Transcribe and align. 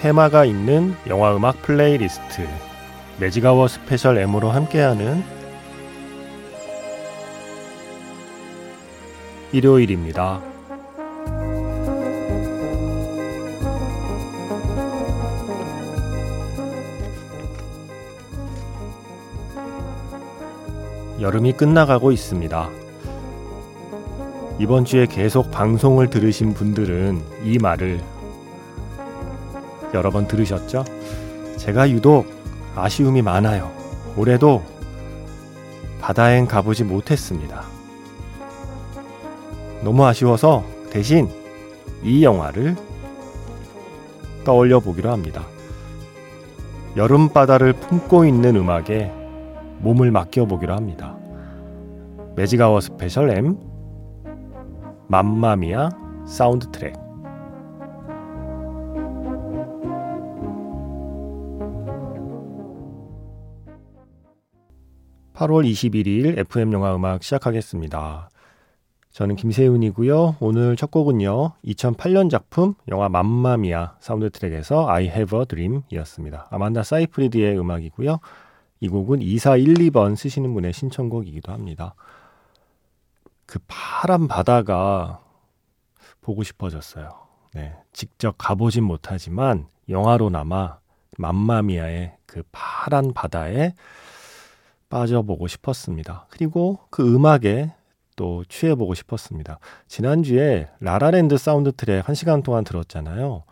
테마가 0.00 0.46
있는 0.46 0.94
영화 1.08 1.36
음악 1.36 1.60
플레이리스트 1.60 2.48
매직아워 3.18 3.68
스페셜 3.68 4.16
M으로 4.16 4.48
함께하는 4.48 5.22
일요일입니다. 9.52 10.40
여름이 21.20 21.52
끝나가고 21.52 22.10
있습니다. 22.10 22.70
이번 24.58 24.86
주에 24.86 25.04
계속 25.04 25.50
방송을 25.50 26.08
들으신 26.08 26.54
분들은 26.54 27.20
이 27.44 27.58
말을 27.58 28.00
여러 29.94 30.10
번 30.10 30.26
들으셨죠? 30.26 30.84
제가 31.56 31.90
유독 31.90 32.26
아쉬움이 32.76 33.22
많아요. 33.22 33.70
올해도 34.16 34.62
바다엔 36.00 36.46
가보지 36.46 36.84
못했습니다. 36.84 37.62
너무 39.82 40.04
아쉬워서 40.04 40.64
대신 40.90 41.28
이 42.02 42.24
영화를 42.24 42.76
떠올려 44.44 44.80
보기로 44.80 45.10
합니다. 45.10 45.44
여름바다를 46.96 47.74
품고 47.74 48.24
있는 48.24 48.56
음악에 48.56 49.12
몸을 49.78 50.10
맡겨 50.10 50.46
보기로 50.46 50.74
합니다. 50.74 51.16
매직아워 52.36 52.80
스페셜 52.80 53.30
M 53.30 53.56
맘마미아 55.08 55.90
사운드 56.26 56.70
트랙 56.70 57.09
8월 65.40 65.66
21일 65.66 66.38
FM 66.38 66.70
영화 66.74 66.94
음악 66.94 67.22
시작하겠습니다. 67.22 68.28
저는 69.10 69.36
김세윤이고요. 69.36 70.36
오늘 70.38 70.76
첫 70.76 70.90
곡은요. 70.90 71.52
2008년 71.64 72.28
작품 72.28 72.74
영화 72.88 73.08
맘마미아 73.08 73.96
사운드 74.00 74.28
트랙에서 74.28 74.90
I 74.90 75.04
Have 75.04 75.38
a 75.38 75.46
Dream이었습니다. 75.46 76.48
아만다 76.50 76.82
사이프리드의 76.82 77.58
음악이고요. 77.58 78.18
이 78.80 78.88
곡은 78.88 79.20
2412번 79.20 80.14
쓰시는 80.14 80.52
분의 80.52 80.74
신청곡이기도 80.74 81.52
합니다. 81.52 81.94
그 83.46 83.60
파란 83.66 84.28
바다가 84.28 85.22
보고 86.20 86.42
싶어졌어요. 86.42 87.08
네, 87.54 87.72
직접 87.94 88.34
가보진 88.36 88.84
못하지만 88.84 89.68
영화로나마 89.88 90.80
맘마미아의 91.16 92.16
그 92.26 92.42
파란 92.52 93.14
바다에 93.14 93.72
빠져보고 94.90 95.46
싶었습니다. 95.46 96.26
그리고 96.28 96.80
그 96.90 97.14
음악에 97.14 97.72
또 98.16 98.44
취해보고 98.44 98.92
싶었습니다. 98.92 99.58
지난주에 99.88 100.68
라라랜드 100.80 101.38
사운드 101.38 101.72
트랙 101.72 102.04
1시간 102.04 102.42
동안 102.42 102.64
들었잖아요. 102.64 103.44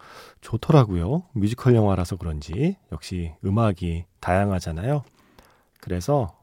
좋더라고요. 0.43 1.23
뮤지컬 1.33 1.75
영화라서 1.75 2.17
그런지 2.17 2.77
역시 2.93 3.33
음악이 3.47 4.05
다양하잖아요. 4.21 5.05
그래서 5.81 6.37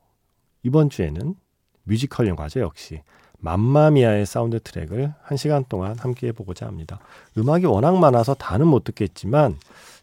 이번 0.63 0.89
주에는 0.89 1.35
뮤지컬 1.83 2.27
영화죠, 2.27 2.61
역시. 2.61 3.03
맘마미아의 3.37 4.25
사운드 4.25 4.59
트랙을 4.59 5.13
1시간 5.27 5.69
동안 5.69 5.95
함께 5.99 6.27
해보고자 6.27 6.65
합니다. 6.65 6.99
음악이 7.37 7.67
워낙 7.67 7.95
많아서 7.99 8.33
다는 8.33 8.65
못 8.65 8.83
듣겠지만 8.85 9.57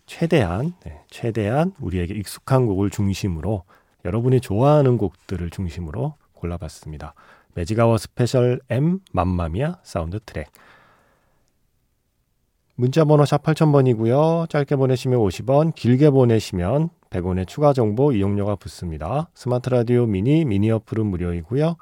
최대한, 0.07 0.75
네, 0.85 1.01
최대한 1.11 1.73
우리에게 1.81 2.15
익숙한 2.15 2.67
곡을 2.67 2.91
중심으로 2.91 3.65
여러분이 4.05 4.41
좋아하는 4.41 4.99
곡들을 4.99 5.51
중심으로 5.51 6.17
골라봤습니다. 6.35 7.15
매직아워 7.55 7.99
스페셜 7.99 8.61
M 8.71 9.01
맘마미아 9.13 9.79
사운드 9.83 10.19
트랙. 10.21 10.49
문자 12.75 13.05
번호 13.05 13.25
샵 13.25 13.43
8000번이고요. 13.43 14.49
짧게 14.49 14.77
보내시면 14.77 15.21
50원, 15.21 15.75
길게 15.75 16.11
보내시면 16.11 16.89
100원의 17.11 17.47
추가 17.47 17.73
정보 17.73 18.13
이용료가 18.13 18.57
붙습니다. 18.57 19.29
스마트 19.35 19.69
라디오 19.69 20.07
미니, 20.07 20.45
미니 20.45 20.71
어플은 20.71 21.07
무료이고요. 21.07 21.77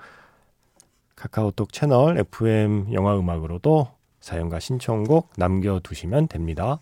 카카오톡 1.14 1.72
채널 1.72 2.18
FM 2.18 2.92
영화 2.92 3.16
음악으로도 3.16 3.88
사연과 4.20 4.58
신청곡 4.58 5.30
남겨두시면 5.36 6.28
됩니다. 6.28 6.80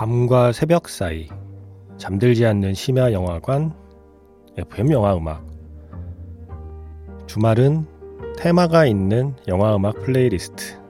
밤과 0.00 0.52
새벽 0.52 0.88
사이 0.88 1.28
잠들지 1.98 2.46
않는 2.46 2.72
심야 2.72 3.12
영화관 3.12 3.74
FM 4.56 4.92
영화 4.92 5.14
음악 5.14 5.46
주말은 7.26 7.86
테마가 8.38 8.86
있는 8.86 9.36
영화 9.46 9.76
음악 9.76 10.00
플레이리스트 10.00 10.80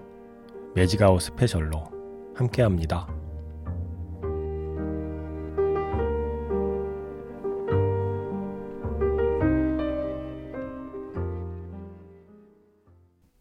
매직아웃 0.76 1.22
스페셜로 1.22 1.91
함께합니다. 2.37 3.09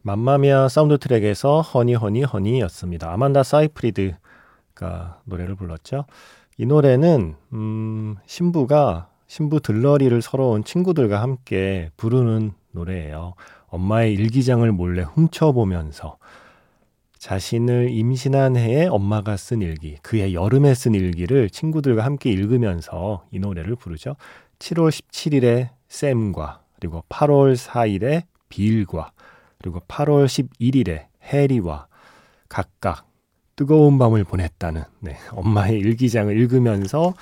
맘마미아 0.01 0.67
사운드 0.67 0.97
트랙에서 0.97 1.61
Honey 1.61 1.93
Honey 1.93 2.23
Honey였습니다. 2.23 3.13
아만다 3.13 3.43
사이프리드 3.43 4.15
가 4.79 5.19
노래를 5.25 5.55
불렀죠. 5.55 6.05
이 6.57 6.65
노래는 6.65 7.35
음, 7.53 8.15
신부가 8.25 9.09
신부 9.27 9.59
들러리를 9.59 10.21
서러 10.21 10.53
온 10.53 10.63
친구들과 10.63 11.21
함께 11.21 11.91
부르는 11.97 12.53
노래예요. 12.71 13.33
엄마의 13.67 14.13
일기장을 14.13 14.69
몰래 14.71 15.03
훔쳐보면서 15.03 16.17
자신을 17.17 17.89
임신한 17.91 18.55
해에 18.55 18.87
엄마가 18.87 19.35
쓴 19.35 19.61
일기, 19.61 19.97
그해 20.01 20.33
여름에 20.33 20.73
쓴 20.73 20.95
일기를 20.95 21.49
친구들과 21.49 22.05
함께 22.05 22.31
읽으면서 22.31 23.25
이 23.31 23.39
노래를 23.39 23.75
부르죠. 23.75 24.15
7월 24.59 24.89
17일에 24.89 25.69
샘과 25.89 26.61
그리고 26.79 27.03
8월 27.09 27.57
4일에 27.57 28.23
빌과 28.47 29.11
그리고 29.57 29.81
8월 29.81 30.25
11일에 30.25 31.07
해리와 31.23 31.87
각각 32.47 33.08
뜨거운 33.59 33.97
밤을 33.97 34.23
보냈다는 34.23 34.83
네, 35.01 35.17
엄마의 35.31 35.79
일기장을 35.79 36.33
읽으면서 36.33 37.13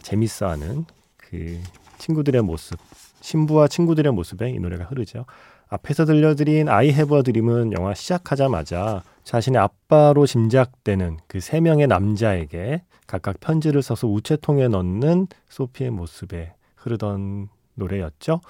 재밌어하는 0.00 0.84
그 1.16 1.58
친구들의 1.98 2.40
모습, 2.42 2.78
신부와 3.20 3.66
친구들의 3.66 4.12
모습에 4.12 4.50
이 4.50 4.60
노래가 4.60 4.84
흐르죠. 4.84 5.26
앞에서 5.68 6.04
들려드린 6.04 6.68
I 6.68 6.92
Have 6.92 7.24
a 7.24 7.29
Dream은 7.29 7.72
영화 7.72 7.94
시작하자마자 7.94 9.02
자신의 9.24 9.60
아빠로 9.60 10.24
짐작되는 10.24 11.18
그 11.26 11.40
세 11.40 11.58
명의 11.60 11.88
남자에게 11.88 12.84
각각 13.08 13.40
편지를 13.40 13.82
써서 13.82 14.06
우체통에 14.06 14.68
넣는 14.68 15.26
소피의 15.48 15.90
모습에 15.90 16.54
흐르던 16.76 17.48
노래였죠. 17.74 18.40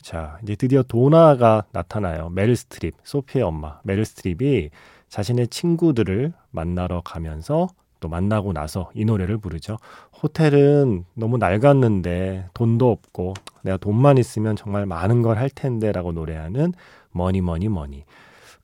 자, 0.00 0.38
이제 0.42 0.56
드디어 0.56 0.82
도나가 0.82 1.64
나타나요. 1.72 2.30
메릴 2.30 2.56
스트립, 2.56 2.94
소피의 3.04 3.42
엄마. 3.44 3.80
메릴 3.84 4.06
스트립이 4.06 4.70
자신의 5.14 5.46
친구들을 5.46 6.32
만나러 6.50 7.00
가면서 7.02 7.68
또 8.00 8.08
만나고 8.08 8.52
나서 8.52 8.90
이 8.94 9.04
노래를 9.04 9.38
부르죠. 9.38 9.78
호텔은 10.20 11.04
너무 11.14 11.38
낡았는데 11.38 12.48
돈도 12.52 12.90
없고 12.90 13.34
내가 13.62 13.76
돈만 13.76 14.18
있으면 14.18 14.56
정말 14.56 14.86
많은 14.86 15.22
걸 15.22 15.38
할 15.38 15.48
텐데라고 15.50 16.10
노래하는 16.10 16.72
Money 17.12 17.42
Money 17.42 17.68
Money. 17.68 18.02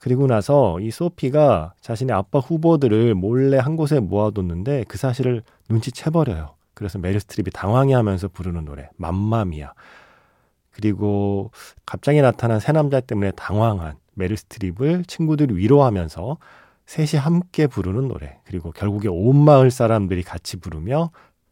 그리고 0.00 0.26
나서 0.26 0.80
이 0.80 0.90
소피가 0.90 1.74
자신의 1.82 2.16
아빠 2.16 2.40
후보들을 2.40 3.14
몰래 3.14 3.56
한 3.56 3.76
곳에 3.76 4.00
모아뒀는데 4.00 4.86
그 4.88 4.98
사실을 4.98 5.44
눈치채버려요. 5.68 6.56
그래서 6.74 6.98
메릴 6.98 7.20
스트립이 7.20 7.52
당황해하면서 7.52 8.26
부르는 8.26 8.64
노래 8.64 8.88
맘마미아. 8.96 9.72
그리고 10.72 11.52
갑자기 11.86 12.20
나타난 12.20 12.58
세 12.58 12.72
남자 12.72 12.98
때문에 12.98 13.30
당황한 13.36 13.94
메릴 14.20 14.36
스트립을 14.36 15.04
친구들이 15.06 15.54
위로하면서 15.56 16.36
셋이 16.86 17.20
함께 17.20 17.66
부르는 17.66 18.08
노래. 18.08 18.38
그리고 18.44 18.70
결국에 18.72 19.08
온 19.08 19.42
마을 19.44 19.70
사람들이 19.70 20.22
같이 20.22 20.58
부르며 20.58 21.10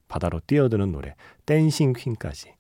바다로 0.08 0.40
뛰어드는 0.46 0.92
노래. 0.92 1.14
댄싱 1.46 1.92
퀸까지. 1.92 2.52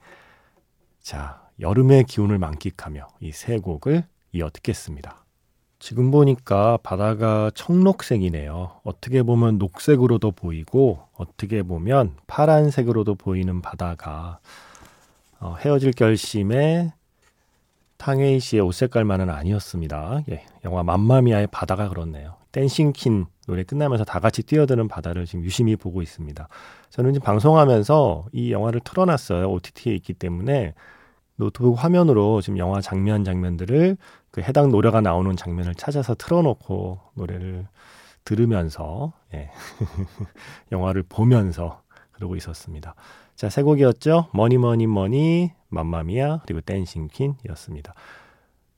자, 1.00 1.42
여름의 1.60 2.04
기운을 2.04 2.38
만끽하며 2.38 3.08
이 3.20 3.32
세 3.32 3.58
곡을 3.58 4.04
이어 4.32 4.50
듣겠습니다. 4.52 5.24
지금 5.80 6.10
보니까 6.10 6.76
바다가 6.82 7.50
청록색이네요. 7.54 8.80
어떻게 8.84 9.22
보면 9.22 9.58
녹색으로도 9.58 10.32
보이고, 10.32 11.00
어떻게 11.16 11.62
보면 11.62 12.16
파란색으로도 12.26 13.14
보이는 13.14 13.62
바다가 13.62 14.40
어, 15.40 15.54
헤어질 15.60 15.92
결심에 15.92 16.92
탕웨이 17.98 18.40
씨의 18.40 18.62
옷 18.62 18.72
색깔만은 18.72 19.28
아니었습니다. 19.28 20.22
예, 20.30 20.44
영화 20.64 20.82
맘마미아의 20.82 21.48
바다가 21.48 21.88
그렇네요. 21.88 22.36
댄싱킨 22.52 23.26
노래 23.46 23.64
끝나면서 23.64 24.04
다 24.04 24.20
같이 24.20 24.42
뛰어드는 24.42 24.88
바다를 24.88 25.26
지금 25.26 25.44
유심히 25.44 25.76
보고 25.76 26.00
있습니다. 26.00 26.48
저는 26.90 27.12
지금 27.12 27.24
방송하면서 27.24 28.26
이 28.32 28.52
영화를 28.52 28.80
틀어놨어요. 28.84 29.50
OTT에 29.50 29.94
있기 29.96 30.14
때문에 30.14 30.74
노트북 31.36 31.82
화면으로 31.82 32.40
지금 32.40 32.58
영화 32.58 32.80
장면 32.80 33.24
장면들을 33.24 33.96
그 34.30 34.42
해당 34.42 34.70
노래가 34.70 35.00
나오는 35.00 35.36
장면을 35.36 35.74
찾아서 35.74 36.14
틀어놓고 36.14 37.00
노래를 37.14 37.66
들으면서 38.24 39.12
예. 39.34 39.50
영화를 40.72 41.04
보면서 41.08 41.82
그러고 42.12 42.36
있었습니다. 42.36 42.94
자, 43.36 43.48
세 43.48 43.62
곡이었죠. 43.62 44.28
Money 44.32 44.58
Money 44.58 44.86
Money, 44.86 45.52
맘마미아 45.68 46.40
그리고 46.46 46.60
Dancing 46.60 47.08
Queen이었습니다. 47.08 47.94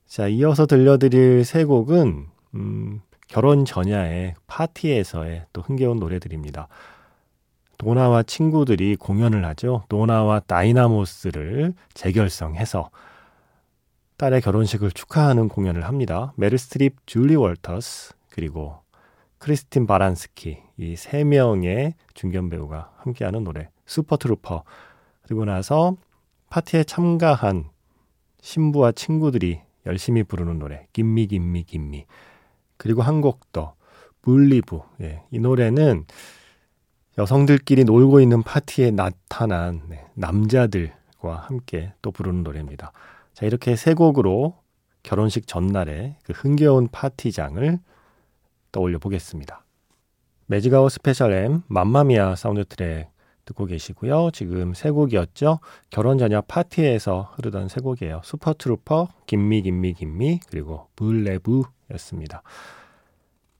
자, 0.07 0.27
이어서 0.27 0.65
들려드릴 0.65 1.45
세 1.45 1.63
곡은 1.63 2.27
음, 2.55 3.01
결혼 3.27 3.63
전야의 3.65 4.35
파티에서의 4.47 5.45
또 5.53 5.61
흥겨운 5.61 5.99
노래들입니다. 5.99 6.67
도나와 7.77 8.21
친구들이 8.23 8.95
공연을 8.97 9.45
하죠. 9.45 9.83
도나와 9.89 10.39
다이나모스를 10.41 11.73
재결성해서 11.93 12.89
딸의 14.17 14.41
결혼식을 14.41 14.91
축하하는 14.91 15.47
공연을 15.47 15.85
합니다. 15.85 16.33
메릴 16.35 16.57
스트립, 16.57 16.95
줄리 17.07 17.35
월터스, 17.35 18.13
그리고 18.29 18.81
크리스틴 19.39 19.87
바란스키 19.87 20.57
이 20.77 20.95
세 20.95 21.23
명의 21.23 21.95
중견 22.13 22.49
배우가 22.49 22.91
함께하는 22.97 23.43
노래 23.43 23.69
Super 23.87 24.19
Trouper 24.19 24.63
그리고 25.23 25.45
나서 25.45 25.95
파티에 26.51 26.83
참가한 26.83 27.69
신부와 28.41 28.91
친구들이 28.91 29.61
열심히 29.85 30.21
부르는 30.21 30.59
노래 30.59 30.85
김미 30.93 31.25
김미 31.27 31.63
김미 31.63 32.05
그리고 32.77 33.01
한 33.01 33.21
곡 33.21 33.51
더 33.53 33.75
물리부 34.23 34.83
예, 35.01 35.23
이 35.31 35.39
노래는 35.39 36.05
여성들끼리 37.17 37.85
놀고 37.85 38.19
있는 38.19 38.43
파티에 38.43 38.91
나타난 38.91 39.81
네, 39.89 40.05
남자들과 40.13 41.35
함께 41.35 41.93
또 42.01 42.11
부르는 42.11 42.43
노래입니다. 42.43 42.91
자 43.33 43.45
이렇게 43.45 43.75
세 43.75 43.93
곡으로 43.93 44.57
결혼식 45.03 45.47
전날에 45.47 46.17
그 46.23 46.33
흥겨운 46.33 46.87
파티장을 46.91 47.79
떠올려 48.71 48.99
보겠습니다. 48.99 49.63
매직아워 50.47 50.89
스페셜 50.89 51.31
M 51.33 51.61
맘마미아 51.67 52.35
사운드 52.35 52.65
트랙 52.65 53.09
듣고 53.45 53.65
계시고요. 53.65 54.31
지금 54.33 54.73
세 54.73 54.89
곡이었죠. 54.91 55.59
결혼 55.89 56.17
전야 56.17 56.41
파티에서 56.41 57.33
흐르던 57.35 57.67
세 57.69 57.81
곡이에요. 57.81 58.21
Super 58.23 58.56
Trouper, 58.56 59.09
Gimme 59.25 59.61
Gimme 59.63 59.93
Gimme 59.93 60.39
그리고 60.49 60.87
Voulez-Vous였습니다. 60.95 62.43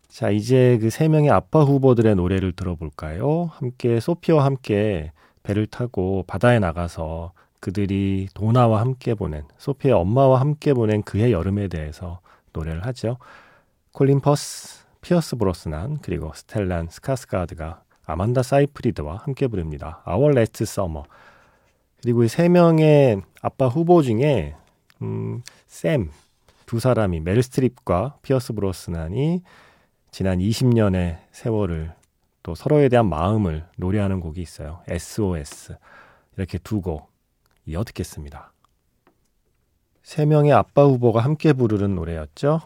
자, 0.07 0.29
이제 0.29 0.77
그 0.79 0.89
세 0.89 1.07
명의 1.07 1.29
아빠 1.31 1.63
후보들의 1.63 2.15
노래를 2.15 2.51
들어볼까요? 2.53 3.49
함께 3.53 3.99
소피와 3.99 4.43
함께 4.45 5.11
배를 5.43 5.67
타고 5.67 6.23
바다에 6.27 6.59
나가서 6.59 7.31
그들이 7.59 8.27
도나와 8.33 8.81
함께 8.81 9.13
보낸 9.13 9.43
소피의 9.57 9.93
엄마와 9.93 10.39
함께 10.39 10.73
보낸 10.73 11.01
그의 11.03 11.31
여름에 11.31 11.67
대해서 11.67 12.19
노래를 12.53 12.85
하죠. 12.87 13.17
콜린 13.93 14.19
퍼스, 14.19 14.83
피어스 15.01 15.37
브로스난 15.37 15.99
그리고 16.01 16.31
스텔란 16.33 16.89
스카스가드가 16.89 17.83
아만다 18.05 18.43
사이프리드와 18.43 19.17
함께 19.17 19.47
부릅니다. 19.47 20.03
Our 20.07 20.31
Last 20.35 20.63
Summer. 20.63 21.03
그리고 22.01 22.23
이 22.23 22.27
세 22.27 22.49
명의 22.49 23.21
아빠 23.41 23.67
후보 23.67 24.01
중에 24.01 24.55
음, 25.01 25.43
샘 25.67 26.09
두 26.65 26.79
사람이 26.79 27.19
메릴 27.19 27.41
스트립과 27.41 28.17
피어스 28.21 28.53
브로스난이 28.53 29.41
지난 30.11 30.39
20년의 30.39 31.17
세월을 31.31 31.93
또 32.43 32.55
서로에 32.55 32.87
대한 32.89 33.07
마음을 33.09 33.65
노래하는 33.77 34.19
곡이 34.21 34.41
있어요. 34.41 34.81
SOS. 34.87 35.75
이렇게 36.37 36.57
두 36.57 36.81
곡 36.81 37.11
이어 37.65 37.83
듣겠습니다. 37.83 38.51
세 40.03 40.25
명의 40.25 40.51
아빠 40.53 40.83
후보가 40.85 41.19
함께 41.19 41.53
부르는 41.53 41.93
노래였죠. 41.95 42.61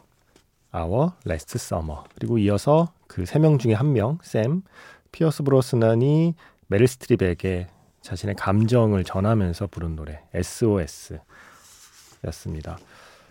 Our 0.74 1.12
Last 1.28 1.56
Summer. 1.58 2.02
그리고 2.16 2.38
이어서 2.38 2.94
그 3.08 3.24
세 3.24 3.40
명 3.40 3.58
중에 3.58 3.74
한 3.74 3.92
명, 3.94 4.18
샘, 4.22 4.62
피어스 5.16 5.44
브로스난이 5.44 6.36
메릴 6.68 6.88
스트립에게 6.90 7.68
자신의 8.02 8.36
감정을 8.36 9.06
전하면서 9.06 9.68
부른 9.68 9.96
노래 9.96 10.20
SOS 10.34 11.20
였습니다. 12.26 12.78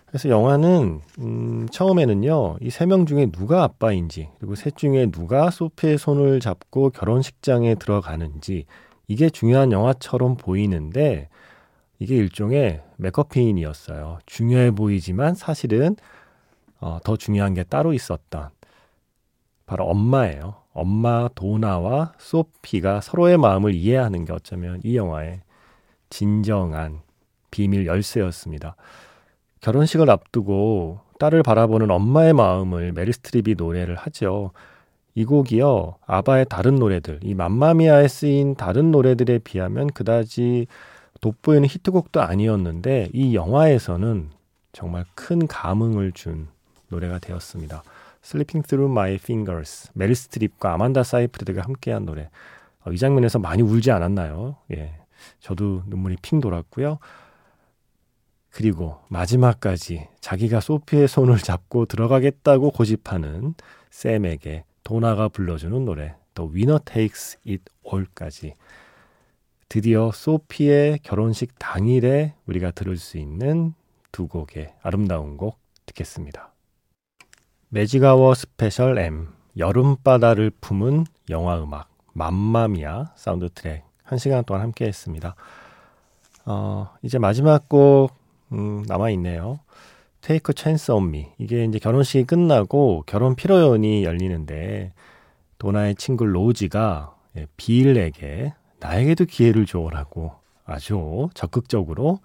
그래서 0.07 0.29
영화는 0.29 1.01
음, 1.19 1.67
처음에는요 1.69 2.57
이 2.61 2.69
세 2.69 2.87
명 2.87 3.05
중에 3.05 3.27
누가 3.27 3.61
아빠인지 3.61 4.29
그리고 4.39 4.55
셋 4.55 4.75
중에 4.75 5.11
누가 5.11 5.51
소피의 5.51 5.99
손을 5.99 6.39
잡고 6.39 6.89
결혼식장에 6.89 7.75
들어가는지 7.75 8.65
이게 9.07 9.29
중요한 9.29 9.71
영화처럼 9.71 10.37
보이는데 10.37 11.29
이게 11.99 12.15
일종의 12.15 12.81
맥거핀이었어요. 12.97 14.17
중요해 14.25 14.71
보이지만 14.71 15.35
사실은 15.35 15.95
어, 16.79 16.97
더 17.03 17.15
중요한 17.15 17.53
게 17.53 17.63
따로 17.63 17.93
있었던 17.93 18.49
바로 19.67 19.85
엄마예요. 19.85 20.64
엄마 20.75 21.29
도나와 21.33 22.13
소피가 22.19 23.01
서로의 23.01 23.37
마음을 23.37 23.73
이해하는 23.73 24.25
게 24.25 24.33
어쩌면 24.33 24.81
이 24.83 24.97
영화의 24.97 25.39
진정한 26.09 26.99
비밀 27.49 27.87
열쇠였습니다. 27.87 28.75
결혼식을 29.61 30.09
앞두고 30.09 30.99
딸을 31.17 31.43
바라보는 31.43 31.89
엄마의 31.89 32.33
마음을 32.33 32.91
메릴 32.91 33.13
스트립이 33.13 33.55
노래를 33.57 33.95
하죠. 33.95 34.51
이 35.15 35.23
곡이요, 35.23 35.95
아바의 36.05 36.47
다른 36.49 36.75
노래들, 36.75 37.21
이 37.23 37.33
맘마미아에 37.33 38.09
쓰인 38.09 38.55
다른 38.55 38.91
노래들에 38.91 39.39
비하면 39.39 39.87
그다지 39.87 40.67
돋보이는 41.21 41.69
히트곡도 41.69 42.21
아니었는데, 42.21 43.11
이 43.13 43.33
영화에서는 43.33 44.29
정말 44.73 45.05
큰 45.15 45.47
감흥을 45.47 46.11
준 46.11 46.49
노래가 46.89 47.19
되었습니다. 47.19 47.81
Slipping 48.25 48.67
Through 48.67 48.91
My 48.91 49.13
Fingers, 49.13 49.91
메릴 49.93 50.15
스트립과 50.15 50.73
아만다 50.73 51.03
사이프리드가 51.03 51.61
함께한 51.61 52.05
노래. 52.05 52.31
어, 52.83 52.91
이 52.91 52.97
장면에서 52.97 53.37
많이 53.37 53.61
울지 53.61 53.91
않았나요? 53.91 54.55
예, 54.73 54.95
저도 55.39 55.83
눈물이 55.85 56.17
핑 56.23 56.41
돌았고요. 56.41 56.97
그리고 58.49 58.97
마지막까지 59.09 60.07
자기가 60.21 60.59
소피의 60.59 61.07
손을 61.07 61.37
잡고 61.37 61.85
들어가겠다고 61.85 62.71
고집하는 62.71 63.53
샘에게 63.91 64.63
도나가 64.83 65.29
불러주는 65.29 65.85
노래 65.85 66.15
The 66.33 66.49
Winner 66.51 66.79
Takes 66.83 67.37
It 67.47 67.63
All까지 67.85 68.55
드디어 69.69 70.11
소피의 70.11 70.99
결혼식 71.03 71.59
당일에 71.59 72.33
우리가 72.47 72.71
들을 72.71 72.97
수 72.97 73.19
있는 73.19 73.75
두 74.11 74.27
곡의 74.27 74.73
아름다운 74.81 75.37
곡 75.37 75.59
듣겠습니다. 75.85 76.54
매직아워 77.75 78.35
스페셜 78.35 78.97
M 78.97 79.27
여름바다를 79.57 80.49
품은 80.61 81.03
영화음악 81.29 81.89
맘마미아 82.13 83.11
사운드 83.17 83.49
트랙 83.49 83.83
한 84.01 84.17
시간 84.17 84.45
동안 84.45 84.61
함께 84.61 84.85
했습니다. 84.85 85.35
어, 86.45 86.87
이제 87.01 87.19
마지막 87.19 87.67
곡 87.67 88.11
음, 88.53 88.85
남아있네요. 88.87 89.59
Chance 90.55 90.95
on 90.95 91.09
Me 91.09 91.27
이게 91.37 91.65
이제 91.65 91.77
결혼식이 91.77 92.23
끝나고 92.23 93.03
결혼 93.05 93.35
피로연이 93.35 94.05
열리는데 94.05 94.93
도나의 95.57 95.95
친구 95.95 96.23
로지가 96.23 97.13
예, 97.35 97.45
빌에게 97.57 98.53
나에게도 98.79 99.25
기회를 99.25 99.65
줘라고 99.65 100.31
아주 100.63 101.27
적극적으로 101.33 102.19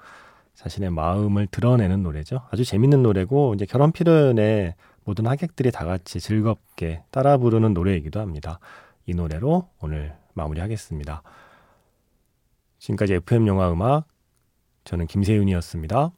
자신의 0.54 0.90
마음을 0.90 1.48
드러내는 1.48 2.04
노래죠. 2.04 2.42
아주 2.52 2.64
재밌는 2.64 3.02
노래고 3.02 3.54
이제 3.54 3.66
결혼 3.66 3.90
피로연에 3.90 4.76
모든 5.10 5.26
하객들이 5.26 5.72
다 5.72 5.84
같이 5.84 6.20
즐겁게 6.20 7.02
따라 7.10 7.36
부르는 7.36 7.74
노래이기도 7.74 8.20
합니다. 8.20 8.60
이 9.06 9.14
노래로 9.14 9.68
오늘 9.80 10.16
마무리하겠습니다. 10.34 11.24
지금까지 12.78 13.14
FM 13.14 13.48
영화 13.48 13.72
음악 13.72 14.06
저는 14.84 15.08
김세윤이었습니다. 15.08 16.12